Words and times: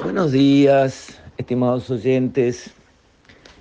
Buenos 0.00 0.30
días, 0.30 1.18
estimados 1.36 1.90
oyentes. 1.90 2.70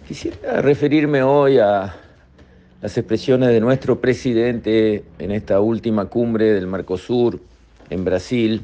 Quisiera 0.08 0.62
referirme 0.62 1.24
hoy 1.24 1.58
a 1.58 1.96
las 2.80 2.96
expresiones 2.96 3.50
de 3.50 3.60
nuestro 3.60 4.00
presidente 4.00 5.04
en 5.18 5.32
esta 5.32 5.60
última 5.60 6.06
cumbre 6.06 6.54
del 6.54 6.68
Mercosur 6.68 7.40
en 7.90 8.06
Brasil, 8.06 8.64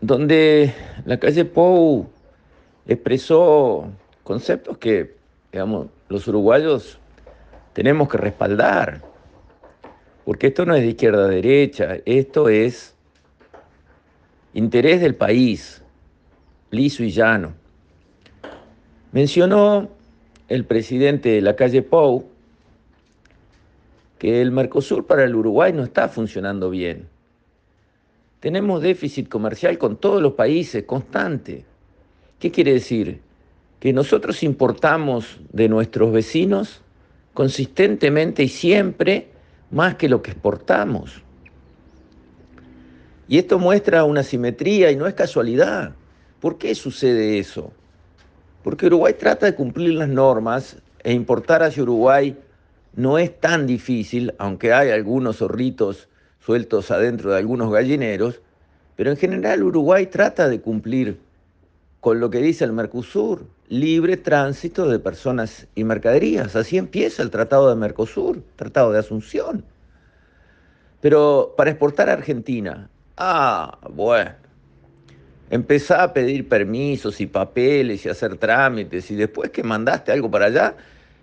donde 0.00 0.72
la 1.04 1.20
calle 1.20 1.44
Pou 1.44 2.08
expresó 2.88 3.84
conceptos 4.22 4.78
que, 4.78 5.14
digamos, 5.52 5.88
los 6.08 6.26
uruguayos 6.26 6.98
tenemos 7.74 8.08
que 8.08 8.16
respaldar, 8.16 9.02
porque 10.24 10.46
esto 10.46 10.64
no 10.64 10.74
es 10.74 10.80
de 10.80 10.88
izquierda 10.88 11.26
a 11.26 11.28
derecha, 11.28 11.98
esto 12.06 12.48
es 12.48 12.93
interés 14.54 15.00
del 15.00 15.16
país, 15.16 15.82
liso 16.70 17.02
y 17.04 17.10
llano. 17.10 17.52
Mencionó 19.12 19.90
el 20.48 20.64
presidente 20.64 21.30
de 21.30 21.40
la 21.40 21.56
calle 21.56 21.82
Pou 21.82 22.30
que 24.18 24.40
el 24.40 24.52
Mercosur 24.52 25.06
para 25.06 25.24
el 25.24 25.34
Uruguay 25.34 25.72
no 25.72 25.82
está 25.82 26.08
funcionando 26.08 26.70
bien. 26.70 27.08
Tenemos 28.40 28.82
déficit 28.82 29.28
comercial 29.28 29.76
con 29.78 29.96
todos 29.96 30.22
los 30.22 30.34
países, 30.34 30.84
constante. 30.84 31.64
¿Qué 32.38 32.50
quiere 32.50 32.74
decir? 32.74 33.20
Que 33.80 33.92
nosotros 33.92 34.42
importamos 34.42 35.38
de 35.52 35.68
nuestros 35.68 36.12
vecinos 36.12 36.80
consistentemente 37.32 38.44
y 38.44 38.48
siempre 38.48 39.28
más 39.70 39.96
que 39.96 40.08
lo 40.08 40.22
que 40.22 40.30
exportamos. 40.30 41.23
Y 43.28 43.38
esto 43.38 43.58
muestra 43.58 44.04
una 44.04 44.22
simetría 44.22 44.90
y 44.90 44.96
no 44.96 45.06
es 45.06 45.14
casualidad. 45.14 45.92
¿Por 46.40 46.58
qué 46.58 46.74
sucede 46.74 47.38
eso? 47.38 47.72
Porque 48.62 48.86
Uruguay 48.86 49.14
trata 49.14 49.46
de 49.46 49.54
cumplir 49.54 49.94
las 49.94 50.08
normas 50.08 50.76
e 51.02 51.12
importar 51.12 51.62
hacia 51.62 51.82
Uruguay 51.82 52.36
no 52.96 53.18
es 53.18 53.40
tan 53.40 53.66
difícil, 53.66 54.34
aunque 54.38 54.72
hay 54.72 54.90
algunos 54.90 55.38
zorritos 55.38 56.08
sueltos 56.38 56.90
adentro 56.90 57.32
de 57.32 57.38
algunos 57.38 57.72
gallineros, 57.72 58.40
pero 58.96 59.10
en 59.10 59.16
general 59.16 59.62
Uruguay 59.62 60.06
trata 60.06 60.48
de 60.48 60.60
cumplir 60.60 61.18
con 62.00 62.20
lo 62.20 62.30
que 62.30 62.38
dice 62.38 62.64
el 62.64 62.72
Mercosur, 62.72 63.46
libre 63.68 64.16
tránsito 64.16 64.88
de 64.88 64.98
personas 64.98 65.66
y 65.74 65.84
mercaderías. 65.84 66.54
Así 66.54 66.76
empieza 66.76 67.22
el 67.22 67.30
Tratado 67.30 67.70
de 67.70 67.76
Mercosur, 67.76 68.42
Tratado 68.56 68.92
de 68.92 68.98
Asunción. 68.98 69.64
Pero 71.00 71.54
para 71.56 71.70
exportar 71.70 72.10
a 72.10 72.12
Argentina, 72.12 72.90
ah, 73.16 73.78
bueno, 73.90 74.32
empezá 75.50 76.02
a 76.02 76.12
pedir 76.12 76.48
permisos 76.48 77.20
y 77.20 77.26
papeles 77.26 78.04
y 78.04 78.08
hacer 78.08 78.36
trámites 78.36 79.10
y 79.10 79.14
después 79.14 79.50
que 79.50 79.62
mandaste 79.62 80.12
algo 80.12 80.30
para 80.30 80.46
allá, 80.46 80.76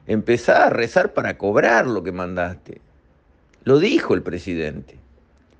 empezá 0.07 0.67
a 0.67 0.69
rezar 0.69 1.13
para 1.13 1.37
cobrar 1.37 1.87
lo 1.87 2.03
que 2.03 2.11
mandaste. 2.11 2.81
Lo 3.63 3.79
dijo 3.79 4.13
el 4.13 4.23
presidente. 4.23 4.97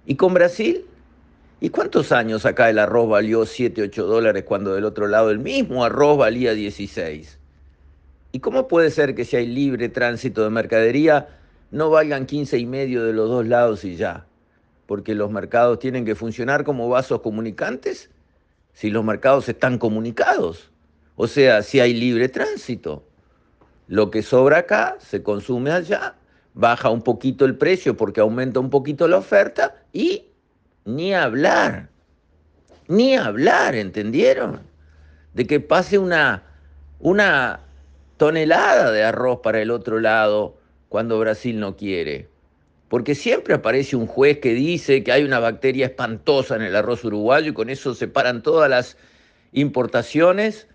¿Y 0.06 0.16
con 0.16 0.34
Brasil? 0.34 0.86
¿Y 1.60 1.70
cuántos 1.70 2.12
años 2.12 2.46
acá 2.48 2.70
el 2.70 2.80
arroz 2.80 3.08
valió 3.08 3.46
7, 3.46 3.84
8 3.84 4.08
dólares 4.08 4.44
cuando 4.44 4.74
del 4.74 4.86
otro 4.86 5.08
lado 5.08 5.30
el 5.30 5.38
mismo 5.38 5.84
arroz 5.86 6.18
valía 6.18 6.54
16? 6.54 7.38
¿Y 8.32 8.40
cómo 8.40 8.68
puede 8.68 8.90
ser 8.90 9.14
que 9.14 9.26
si 9.26 9.36
hay 9.36 9.46
libre 9.46 9.90
tránsito 9.90 10.44
de 10.44 10.50
mercadería 10.50 11.28
no 11.70 11.90
valgan 11.92 12.26
15 12.26 12.58
y 12.58 12.66
medio 12.66 13.04
de 13.04 13.14
los 13.14 13.30
dos 13.30 13.46
lados 13.46 13.84
y 13.86 13.96
ya? 13.96 14.26
Porque 14.92 15.16
los 15.16 15.32
mercados 15.32 15.80
tienen 15.80 16.04
que 16.04 16.16
funcionar 16.16 16.66
como 16.66 16.90
vasos 16.90 17.22
comunicantes 17.22 18.10
si 18.74 18.90
los 18.90 19.06
mercados 19.06 19.48
están 19.48 19.78
comunicados. 19.78 20.70
O 21.16 21.28
sea, 21.28 21.64
si 21.64 21.80
hay 21.80 21.94
libre 21.94 22.28
tránsito. 22.28 23.02
Lo 23.88 24.12
que 24.12 24.22
sobra 24.22 24.58
acá 24.58 24.98
se 25.00 25.24
consume 25.24 25.72
allá, 25.72 26.16
baja 26.54 26.90
un 26.90 27.04
poquito 27.04 27.46
el 27.46 27.56
precio 27.56 27.96
porque 27.96 28.20
aumenta 28.20 28.60
un 28.60 28.70
poquito 28.70 29.08
la 29.08 29.20
oferta 29.20 29.78
y 29.94 30.26
ni 30.84 31.14
hablar, 31.14 31.88
ni 32.90 33.16
hablar, 33.16 33.76
¿entendieron? 33.76 34.60
De 35.34 35.48
que 35.48 35.62
pase 35.62 36.00
una, 36.00 36.44
una 37.00 37.62
tonelada 38.18 38.92
de 38.92 39.06
arroz 39.06 39.40
para 39.42 39.62
el 39.62 39.72
otro 39.72 40.02
lado 40.02 40.58
cuando 40.90 41.18
Brasil 41.18 41.62
no 41.62 41.78
quiere. 41.78 42.31
Porque 42.92 43.16
siempre 43.16 43.54
aparece 43.54 43.96
un 43.96 44.06
juez 44.06 44.40
que 44.40 44.54
dice 44.54 45.02
que 45.02 45.14
hay 45.14 45.24
una 45.24 45.40
bacteria 45.40 45.86
espantosa 45.86 46.58
en 46.58 46.62
el 46.62 46.76
arroz 46.76 47.06
uruguayo 47.06 47.52
y 47.52 47.54
con 47.54 47.70
eso 47.70 47.96
se 47.96 48.10
paran 48.10 48.44
todas 48.44 48.70
las 48.70 48.98
importaciones, 49.54 50.68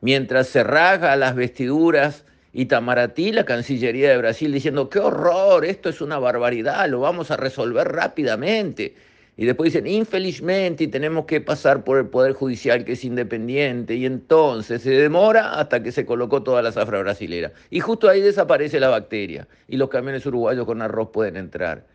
mientras 0.00 0.46
se 0.46 0.64
raja 0.64 1.14
las 1.16 1.34
vestiduras 1.34 2.24
Itamaraty, 2.54 3.32
la 3.32 3.44
Cancillería 3.44 4.08
de 4.08 4.16
Brasil, 4.16 4.50
diciendo, 4.50 4.88
qué 4.88 4.98
horror, 4.98 5.66
esto 5.66 5.90
es 5.90 6.00
una 6.00 6.18
barbaridad, 6.18 6.88
lo 6.88 7.00
vamos 7.00 7.30
a 7.30 7.36
resolver 7.36 7.86
rápidamente. 7.86 8.94
Y 9.40 9.46
después 9.46 9.72
dicen, 9.72 9.86
infelizmente, 9.86 10.88
tenemos 10.88 11.24
que 11.26 11.40
pasar 11.40 11.84
por 11.84 11.96
el 11.96 12.06
Poder 12.06 12.32
Judicial 12.32 12.84
que 12.84 12.94
es 12.94 13.04
independiente. 13.04 13.94
Y 13.94 14.04
entonces 14.04 14.82
se 14.82 14.90
demora 14.90 15.60
hasta 15.60 15.80
que 15.80 15.92
se 15.92 16.04
colocó 16.04 16.42
toda 16.42 16.60
la 16.60 16.72
zafra 16.72 16.98
brasilera. 16.98 17.52
Y 17.70 17.78
justo 17.78 18.08
ahí 18.08 18.20
desaparece 18.20 18.80
la 18.80 18.88
bacteria. 18.88 19.46
Y 19.68 19.76
los 19.76 19.90
camiones 19.90 20.26
uruguayos 20.26 20.66
con 20.66 20.82
arroz 20.82 21.10
pueden 21.12 21.36
entrar. 21.36 21.86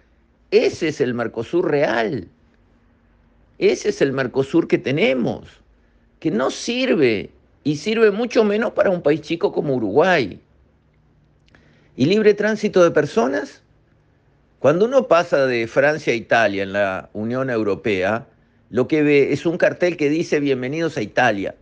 Ese 0.51 0.87
es 0.87 1.01
el 1.01 1.13
Mercosur 1.13 1.69
real. 1.69 2.29
Ese 3.57 3.89
es 3.89 4.01
el 4.01 4.13
Mercosur 4.13 4.69
que 4.69 4.77
tenemos. 4.77 5.45
Que 6.19 6.31
no 6.31 6.49
sirve. 6.49 7.29
Y 7.65 7.75
sirve 7.75 8.11
mucho 8.11 8.45
menos 8.45 8.71
para 8.71 8.89
un 8.89 9.01
país 9.01 9.19
chico 9.19 9.51
como 9.51 9.75
Uruguay. 9.75 10.39
¿Y 11.97 12.05
libre 12.05 12.35
tránsito 12.35 12.81
de 12.81 12.91
personas? 12.91 13.62
Cuando 14.63 14.85
uno 14.85 15.09
pasa 15.09 15.46
de 15.46 15.68
Francia 15.68 16.13
a 16.13 16.16
Italia 16.16 16.63
en 16.63 16.72
la 16.72 17.09
Unión 17.12 17.50
Europea, 17.50 18.28
lo 18.69 18.88
que 18.88 19.03
ve 19.03 19.34
es 19.34 19.46
un 19.46 19.57
cartel 19.57 19.97
que 19.97 20.09
dice 20.09 20.40
bienvenidos 20.40 20.96
a 20.96 21.01
Italia. 21.01 21.56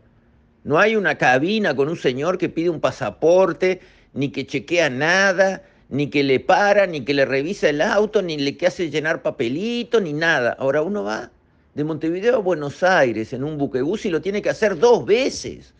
No 0.64 0.78
hay 0.78 0.96
una 0.96 1.18
cabina 1.18 1.76
con 1.76 1.90
un 1.90 1.98
señor 1.98 2.38
que 2.38 2.48
pide 2.48 2.70
un 2.70 2.80
pasaporte, 2.80 3.82
ni 4.14 4.30
que 4.30 4.46
chequea 4.46 4.92
nada, 4.92 5.64
ni 5.90 6.12
que 6.12 6.22
le 6.22 6.40
para, 6.40 6.86
ni 6.86 7.04
que 7.04 7.16
le 7.16 7.26
revisa 7.26 7.70
el 7.70 7.82
auto, 7.82 8.22
ni 8.22 8.38
le 8.38 8.56
que 8.56 8.68
hace 8.68 8.92
llenar 8.92 9.24
papelito, 9.24 10.00
ni 10.00 10.14
nada. 10.14 10.56
Ahora 10.60 10.84
uno 10.84 11.04
va 11.04 11.32
de 11.74 11.84
Montevideo 11.84 12.36
a 12.36 12.38
Buenos 12.42 12.84
Aires 12.84 13.34
en 13.34 13.44
un 13.44 13.58
buquebús 13.58 14.06
y 14.06 14.12
lo 14.12 14.22
tiene 14.22 14.44
que 14.44 14.52
hacer 14.52 14.78
dos 14.78 15.04
veces. 15.08 15.74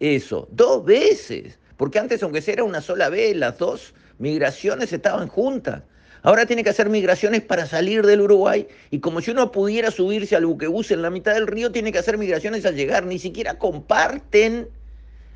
Eso, 0.00 0.48
dos 0.52 0.84
veces. 0.84 1.58
Porque 1.78 1.98
antes, 1.98 2.22
aunque 2.22 2.42
sea 2.42 2.62
una 2.62 2.82
sola 2.82 3.08
vez, 3.08 3.34
las 3.36 3.56
dos 3.56 3.94
migraciones 4.18 4.92
estaban 4.92 5.28
juntas. 5.28 5.84
Ahora 6.22 6.46
tiene 6.46 6.62
que 6.62 6.70
hacer 6.70 6.88
migraciones 6.88 7.42
para 7.42 7.66
salir 7.66 8.06
del 8.06 8.20
Uruguay 8.20 8.68
y 8.90 9.00
como 9.00 9.20
si 9.20 9.32
uno 9.32 9.50
pudiera 9.50 9.90
subirse 9.90 10.36
al 10.36 10.46
buquebús 10.46 10.92
en 10.92 11.02
la 11.02 11.10
mitad 11.10 11.34
del 11.34 11.48
río, 11.48 11.72
tiene 11.72 11.90
que 11.90 11.98
hacer 11.98 12.16
migraciones 12.16 12.64
al 12.64 12.76
llegar. 12.76 13.06
Ni 13.06 13.18
siquiera 13.18 13.58
comparten 13.58 14.68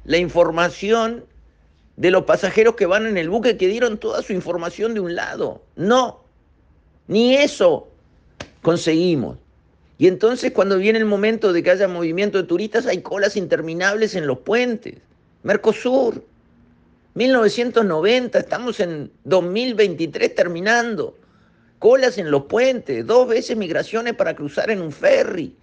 la 0.04 0.19
información 0.19 1.24
de 1.97 2.10
los 2.10 2.24
pasajeros 2.24 2.76
que 2.76 2.86
van 2.86 3.06
en 3.06 3.16
el 3.16 3.28
buque 3.28 3.56
que 3.56 3.66
dieron 3.66 3.98
toda 3.98 4.22
su 4.22 4.32
información 4.32 4.94
de 4.94 5.00
un 5.00 5.16
lado. 5.16 5.62
No, 5.74 6.20
ni 7.08 7.34
eso 7.34 7.88
conseguimos. 8.62 9.38
Y 9.98 10.06
entonces 10.06 10.53
cuando 10.53 10.78
viene 10.78 10.98
el 10.98 11.04
momento 11.04 11.53
de 11.53 11.62
que 11.62 11.70
haya 11.70 11.88
movimiento 11.88 12.38
de 12.38 12.44
turistas, 12.44 12.86
hay 12.86 13.00
colas 13.00 13.36
interminables 13.36 14.14
en 14.14 14.26
los 14.26 14.38
puentes. 14.38 14.97
Mercosur, 15.42 16.22
1990, 17.16 18.38
estamos 18.38 18.78
en 18.78 19.10
2023 19.25 20.34
terminando. 20.34 21.16
Colas 21.78 22.19
en 22.19 22.31
los 22.31 22.44
puentes, 22.44 23.06
dos 23.06 23.27
veces 23.27 23.56
migraciones 23.56 24.15
para 24.15 24.37
cruzar 24.37 24.71
en 24.71 24.82
un 24.82 24.93
ferry. 24.93 25.56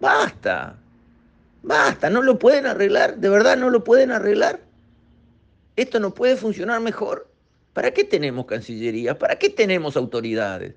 Basta, 0.00 0.78
basta, 1.62 2.08
no 2.08 2.22
lo 2.22 2.38
pueden 2.38 2.66
arreglar, 2.66 3.18
de 3.18 3.28
verdad 3.28 3.56
no 3.56 3.68
lo 3.68 3.82
pueden 3.82 4.12
arreglar. 4.12 4.60
Esto 5.74 5.98
no 5.98 6.14
puede 6.14 6.36
funcionar 6.36 6.80
mejor. 6.80 7.28
¿Para 7.72 7.90
qué 7.90 8.04
tenemos 8.04 8.46
Cancillería? 8.46 9.18
¿Para 9.18 9.36
qué 9.36 9.50
tenemos 9.50 9.96
autoridades? 9.96 10.74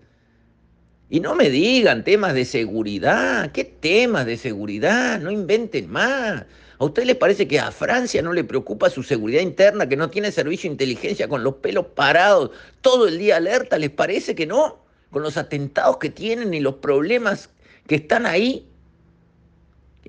Y 1.08 1.20
no 1.20 1.36
me 1.36 1.52
digan 1.52 2.04
temas 2.04 2.34
de 2.34 2.46
seguridad. 2.46 3.52
¿Qué 3.52 3.64
temas 3.64 4.26
de 4.26 4.38
seguridad? 4.38 5.20
No 5.20 5.30
inventen 5.30 5.88
más. 5.88 6.46
¿A 6.78 6.86
usted 6.86 7.06
les 7.06 7.16
parece 7.16 7.48
que 7.48 7.60
a 7.60 7.72
Francia 7.72 8.22
no 8.22 8.34
le 8.34 8.44
preocupa 8.44 8.90
su 8.90 9.04
seguridad 9.04 9.42
interna, 9.42 9.88
que 9.88 9.96
no 9.96 10.10
tiene 10.10 10.32
servicio 10.32 10.70
de 10.70 10.74
inteligencia 10.74 11.28
con 11.28 11.44
los 11.44 11.56
pelos 11.56 11.88
parados, 11.88 12.52
todo 12.82 13.08
el 13.08 13.18
día 13.18 13.38
alerta? 13.38 13.78
¿Les 13.78 13.90
parece 13.90 14.36
que 14.36 14.46
no? 14.46 14.80
Con 15.12 15.24
los 15.24 15.38
atentados 15.38 15.98
que 15.98 16.10
tienen 16.10 16.54
y 16.54 16.60
los 16.60 16.76
problemas 16.76 17.50
que 17.88 17.96
están 17.96 18.26
ahí. 18.26 18.68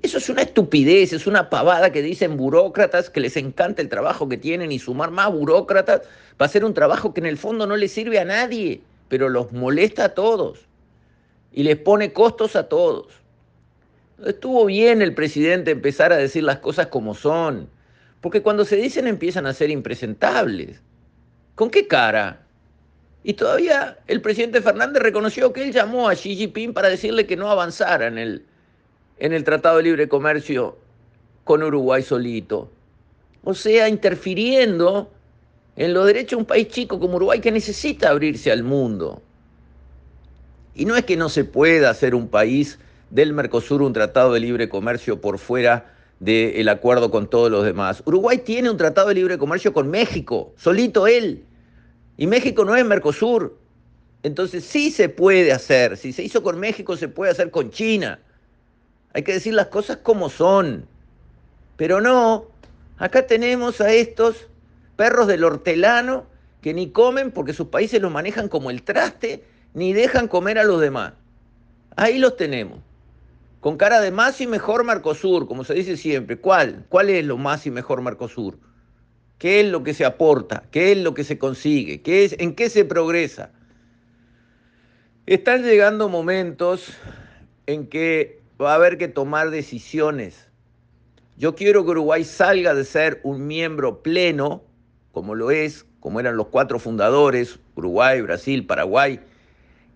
Eso 0.01 0.17
es 0.17 0.29
una 0.29 0.43
estupidez, 0.43 1.13
es 1.13 1.25
una 1.25 1.49
pavada 1.49 1.91
que 1.91 2.01
dicen 2.01 2.37
burócratas 2.37 3.09
que 3.09 3.19
les 3.19 3.37
encanta 3.37 3.81
el 3.81 3.89
trabajo 3.89 4.29
que 4.29 4.37
tienen 4.37 4.71
y 4.71 4.77
sumar 4.77 5.09
más 5.09 5.31
burócratas 5.31 6.01
para 6.35 6.47
hacer 6.47 6.65
un 6.65 6.73
trabajo 6.73 7.13
que 7.13 7.21
en 7.21 7.25
el 7.25 7.37
fondo 7.37 7.65
no 7.65 7.75
le 7.77 7.87
sirve 7.87 8.19
a 8.19 8.25
nadie, 8.25 8.81
pero 9.07 9.29
los 9.29 9.51
molesta 9.53 10.05
a 10.05 10.09
todos 10.09 10.67
y 11.51 11.63
les 11.63 11.77
pone 11.77 12.13
costos 12.13 12.55
a 12.55 12.69
todos. 12.69 13.07
Estuvo 14.25 14.65
bien 14.65 15.01
el 15.01 15.13
presidente 15.13 15.71
empezar 15.71 16.11
a 16.11 16.17
decir 16.17 16.43
las 16.43 16.57
cosas 16.59 16.87
como 16.87 17.13
son, 17.13 17.69
porque 18.19 18.41
cuando 18.41 18.65
se 18.65 18.75
dicen 18.75 19.07
empiezan 19.07 19.45
a 19.45 19.53
ser 19.53 19.69
impresentables. 19.69 20.81
¿Con 21.53 21.69
qué 21.69 21.87
cara? 21.87 22.41
Y 23.23 23.33
todavía 23.33 23.99
el 24.07 24.21
presidente 24.21 24.61
Fernández 24.61 25.03
reconoció 25.03 25.53
que 25.53 25.63
él 25.63 25.71
llamó 25.71 26.09
a 26.09 26.15
Xi 26.15 26.35
Jinping 26.35 26.73
para 26.73 26.89
decirle 26.89 27.27
que 27.27 27.35
no 27.35 27.51
avanzara 27.51 28.07
en 28.07 28.17
el, 28.17 28.45
en 29.19 29.33
el 29.33 29.43
Tratado 29.43 29.77
de 29.77 29.83
Libre 29.83 30.07
Comercio 30.07 30.77
con 31.43 31.61
Uruguay 31.61 32.01
solito. 32.01 32.71
O 33.43 33.53
sea, 33.53 33.87
interfiriendo 33.87 35.11
en 35.75 35.93
los 35.93 36.07
derechos 36.07 36.31
de 36.31 36.35
un 36.37 36.45
país 36.45 36.69
chico 36.69 36.99
como 36.99 37.17
Uruguay 37.17 37.39
que 37.39 37.51
necesita 37.51 38.09
abrirse 38.09 38.51
al 38.51 38.63
mundo. 38.63 39.21
Y 40.73 40.85
no 40.85 40.95
es 40.95 41.05
que 41.05 41.17
no 41.17 41.29
se 41.29 41.43
pueda 41.43 41.89
hacer 41.89 42.15
un 42.15 42.27
país 42.27 42.79
del 43.09 43.33
Mercosur 43.33 43.81
un 43.81 43.93
tratado 43.93 44.33
de 44.33 44.39
libre 44.39 44.69
comercio 44.69 45.21
por 45.21 45.39
fuera 45.39 45.93
del 46.19 46.67
acuerdo 46.69 47.11
con 47.11 47.29
todos 47.29 47.51
los 47.51 47.63
demás. 47.63 48.01
Uruguay 48.05 48.39
tiene 48.39 48.69
un 48.69 48.77
tratado 48.77 49.09
de 49.09 49.15
libre 49.15 49.37
comercio 49.37 49.73
con 49.73 49.89
México, 49.89 50.53
solito 50.57 51.07
él. 51.07 51.43
Y 52.17 52.27
México 52.27 52.65
no 52.65 52.75
es 52.75 52.85
Mercosur. 52.85 53.57
Entonces 54.23 54.63
sí 54.63 54.91
se 54.91 55.09
puede 55.09 55.51
hacer. 55.51 55.95
Si 55.97 56.11
se 56.11 56.23
hizo 56.23 56.41
con 56.41 56.59
México, 56.59 56.97
se 56.97 57.07
puede 57.07 57.31
hacer 57.31 57.51
con 57.51 57.69
China. 57.69 58.19
Hay 59.13 59.23
que 59.23 59.33
decir 59.33 59.53
las 59.53 59.67
cosas 59.67 59.97
como 59.97 60.29
son. 60.29 60.85
Pero 61.77 62.01
no, 62.01 62.47
acá 62.97 63.27
tenemos 63.27 63.79
a 63.81 63.93
estos 63.93 64.47
perros 64.95 65.27
del 65.27 65.43
hortelano 65.43 66.25
que 66.61 66.73
ni 66.73 66.89
comen 66.89 67.31
porque 67.31 67.53
sus 67.53 67.67
países 67.67 68.01
los 68.01 68.11
manejan 68.11 68.49
como 68.49 68.71
el 68.71 68.81
traste 68.81 69.43
ni 69.75 69.93
dejan 69.93 70.27
comer 70.27 70.57
a 70.57 70.63
los 70.63 70.81
demás. 70.81 71.13
Ahí 71.95 72.17
los 72.17 72.35
tenemos. 72.35 72.79
Con 73.59 73.77
cara 73.77 73.99
de 74.01 74.11
más 74.11 74.39
y 74.39 74.47
mejor 74.47 74.83
Mercosur, 74.83 75.47
como 75.47 75.63
se 75.63 75.73
dice 75.73 75.97
siempre. 75.97 76.37
¿Cuál? 76.37 76.85
¿Cuál 76.89 77.09
es 77.09 77.25
lo 77.25 77.37
más 77.37 77.65
y 77.65 77.71
mejor 77.71 78.01
Mercosur? 78.01 78.59
¿Qué 79.37 79.61
es 79.61 79.67
lo 79.67 79.83
que 79.83 79.93
se 79.93 80.05
aporta? 80.05 80.63
¿Qué 80.71 80.91
es 80.91 80.97
lo 80.97 81.13
que 81.13 81.23
se 81.23 81.37
consigue? 81.37 82.01
¿Qué 82.01 82.25
es, 82.25 82.35
¿En 82.39 82.55
qué 82.55 82.69
se 82.69 82.85
progresa? 82.85 83.51
Están 85.25 85.63
llegando 85.63 86.09
momentos 86.09 86.93
en 87.65 87.87
que 87.87 88.41
va 88.61 88.71
a 88.71 88.75
haber 88.75 88.97
que 88.97 89.07
tomar 89.07 89.49
decisiones. 89.49 90.47
Yo 91.37 91.55
quiero 91.55 91.83
que 91.83 91.91
Uruguay 91.91 92.23
salga 92.23 92.73
de 92.73 92.85
ser 92.85 93.19
un 93.23 93.45
miembro 93.45 94.01
pleno, 94.01 94.63
como 95.11 95.35
lo 95.35 95.51
es, 95.51 95.85
como 95.99 96.19
eran 96.19 96.37
los 96.37 96.47
cuatro 96.47 96.79
fundadores, 96.79 97.59
Uruguay, 97.75 98.21
Brasil, 98.21 98.65
Paraguay, 98.65 99.19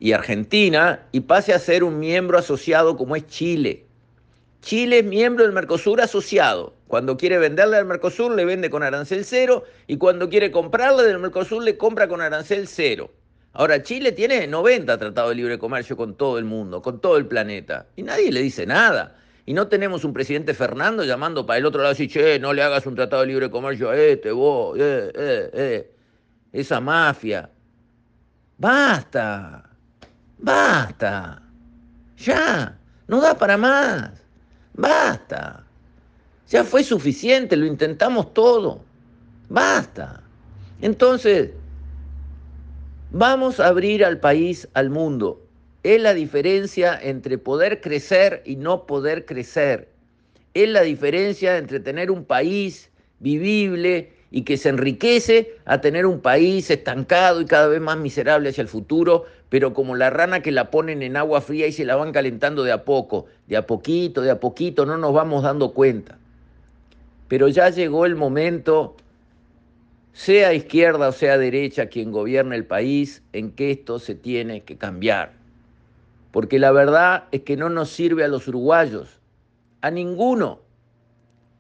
y 0.02 0.14
Argentina 0.14 1.06
y 1.12 1.22
pase 1.22 1.54
a 1.54 1.60
ser 1.60 1.84
un 1.84 2.00
miembro 2.00 2.40
asociado 2.40 2.98
como 2.98 3.16
es 3.16 3.28
Chile. 3.28 3.86
Chile 4.62 5.00
es 5.00 5.06
miembro 5.06 5.44
del 5.44 5.54
Mercosur 5.54 6.02
asociado. 6.02 6.74
Cuando 6.88 7.18
quiere 7.18 7.38
venderle 7.38 7.78
al 7.78 7.86
Mercosur 7.86 8.34
le 8.34 8.44
vende 8.44 8.72
con 8.72 8.82
arancel 8.82 9.24
cero 9.26 9.64
y 9.86 9.98
cuando 9.98 10.28
quiere 10.28 10.50
comprarle 10.50 11.04
del 11.04 11.20
Mercosur 11.20 11.64
le 11.64 11.78
compra 11.78 12.08
con 12.08 12.20
arancel 12.20 12.68
cero. 12.68 13.12
Ahora, 13.54 13.84
Chile 13.84 14.12
tiene 14.12 14.48
90 14.48 14.98
tratados 14.98 15.30
de 15.30 15.36
libre 15.36 15.60
comercio 15.60 15.96
con 15.96 16.16
todo 16.16 16.40
el 16.40 16.46
mundo, 16.46 16.82
con 16.82 17.00
todo 17.00 17.18
el 17.18 17.28
planeta, 17.28 17.86
y 17.96 18.02
nadie 18.02 18.32
le 18.32 18.42
dice 18.42 18.66
nada. 18.66 19.18
Y 19.46 19.54
no 19.54 19.68
tenemos 19.68 20.04
un 20.04 20.14
presidente 20.14 20.56
Fernando 20.56 21.04
llamando 21.04 21.46
para 21.46 21.60
el 21.60 21.66
otro 21.66 21.84
lado 21.84 21.94
y 22.00 22.08
che, 22.08 22.40
no 22.40 22.54
le 22.54 22.64
hagas 22.64 22.88
un 22.88 22.96
tratado 22.96 23.22
de 23.22 23.28
libre 23.28 23.52
comercio 23.52 23.90
a 23.90 23.98
este, 23.98 24.32
vos, 24.32 24.78
eh, 24.80 25.12
eh, 25.14 25.50
eh. 25.54 25.92
Esa 26.54 26.80
mafia. 26.80 27.50
Basta. 28.58 29.71
Basta. 30.42 31.42
Ya. 32.18 32.78
No 33.08 33.22
da 33.22 33.38
para 33.38 33.58
más. 33.58 34.12
Basta. 34.74 35.64
Ya 36.50 36.64
fue 36.64 36.84
suficiente, 36.84 37.56
lo 37.56 37.66
intentamos 37.66 38.34
todo. 38.34 38.84
Basta. 39.50 40.22
Entonces, 40.82 41.52
vamos 43.12 43.60
a 43.60 43.68
abrir 43.68 44.04
al 44.04 44.20
país 44.20 44.68
al 44.74 44.90
mundo. 44.90 45.42
Es 45.84 46.02
la 46.02 46.14
diferencia 46.14 47.00
entre 47.02 47.38
poder 47.38 47.82
crecer 47.82 48.42
y 48.46 48.56
no 48.56 48.86
poder 48.86 49.26
crecer. 49.26 49.90
Es 50.54 50.70
la 50.70 50.82
diferencia 50.82 51.58
entre 51.58 51.80
tener 51.80 52.12
un 52.12 52.26
país 52.26 52.90
vivible 53.20 54.14
y 54.32 54.44
que 54.44 54.56
se 54.56 54.70
enriquece 54.70 55.58
a 55.66 55.82
tener 55.82 56.06
un 56.06 56.22
país 56.22 56.72
estancado 56.72 57.42
y 57.42 57.46
cada 57.46 57.68
vez 57.68 57.82
más 57.82 57.98
miserable 57.98 58.50
hacia 58.50 58.62
el 58.62 58.70
futuro, 58.70 59.26
pero 59.50 59.74
como 59.74 59.96
la 59.98 60.10
rana 60.10 60.42
que 60.42 60.54
la 60.54 60.72
ponen 60.72 61.04
en 61.04 61.18
agua 61.18 61.42
fría 61.42 61.68
y 61.68 61.74
se 61.74 61.84
la 61.84 61.98
van 61.98 62.14
calentando 62.14 62.64
de 62.64 62.72
a 62.72 62.86
poco, 62.86 63.26
de 63.48 63.58
a 63.58 63.68
poquito, 63.68 64.22
de 64.22 64.32
a 64.32 64.40
poquito, 64.40 64.86
no 64.86 64.98
nos 64.98 65.14
vamos 65.14 65.44
dando 65.44 65.74
cuenta. 65.74 66.18
Pero 67.28 67.50
ya 67.50 67.70
llegó 67.70 68.06
el 68.06 68.16
momento, 68.16 68.96
sea 70.14 70.54
izquierda 70.54 71.10
o 71.10 71.12
sea 71.12 71.38
derecha 71.38 71.88
quien 71.88 72.12
gobierna 72.12 72.56
el 72.56 72.66
país, 72.66 73.22
en 73.34 73.52
que 73.52 73.72
esto 73.72 74.00
se 74.00 74.16
tiene 74.16 74.62
que 74.62 74.78
cambiar. 74.78 75.34
Porque 76.32 76.58
la 76.58 76.72
verdad 76.72 77.26
es 77.34 77.42
que 77.42 77.58
no 77.58 77.68
nos 77.68 77.90
sirve 77.90 78.24
a 78.24 78.30
los 78.30 78.48
uruguayos, 78.48 79.20
a 79.82 79.92
ninguno, 79.92 80.62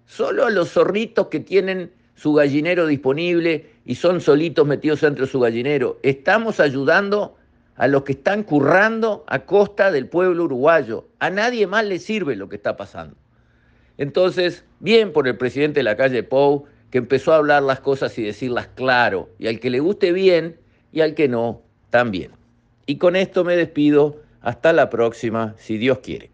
solo 0.05 0.45
a 0.45 0.49
los 0.49 0.71
zorritos 0.71 1.27
que 1.27 1.41
tienen 1.41 1.91
su 2.21 2.33
gallinero 2.33 2.85
disponible 2.85 3.71
y 3.83 3.95
son 3.95 4.21
solitos 4.21 4.67
metidos 4.67 5.01
dentro 5.01 5.25
de 5.25 5.31
su 5.31 5.39
gallinero. 5.39 5.97
Estamos 6.03 6.59
ayudando 6.59 7.35
a 7.77 7.87
los 7.87 8.03
que 8.03 8.11
están 8.11 8.43
currando 8.43 9.23
a 9.25 9.39
costa 9.39 9.89
del 9.89 10.07
pueblo 10.07 10.43
uruguayo. 10.43 11.07
A 11.17 11.31
nadie 11.31 11.65
más 11.65 11.83
le 11.83 11.97
sirve 11.97 12.35
lo 12.35 12.47
que 12.47 12.57
está 12.57 12.77
pasando. 12.77 13.15
Entonces, 13.97 14.63
bien 14.79 15.13
por 15.13 15.27
el 15.27 15.35
presidente 15.35 15.79
de 15.79 15.83
la 15.83 15.97
calle 15.97 16.21
Pou, 16.21 16.65
que 16.91 16.99
empezó 16.99 17.33
a 17.33 17.37
hablar 17.37 17.63
las 17.63 17.79
cosas 17.79 18.15
y 18.19 18.21
decirlas 18.21 18.67
claro, 18.75 19.29
y 19.39 19.47
al 19.47 19.59
que 19.59 19.71
le 19.71 19.79
guste 19.79 20.11
bien 20.11 20.59
y 20.91 21.01
al 21.01 21.15
que 21.15 21.27
no, 21.27 21.63
también. 21.89 22.29
Y 22.85 22.97
con 22.97 23.15
esto 23.15 23.43
me 23.43 23.55
despido. 23.55 24.21
Hasta 24.41 24.73
la 24.73 24.89
próxima, 24.89 25.53
si 25.57 25.77
Dios 25.77 25.99
quiere. 25.99 26.30